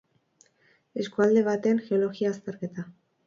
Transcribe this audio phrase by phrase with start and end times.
[1.03, 2.87] Eskualde baten geologia-azterketa.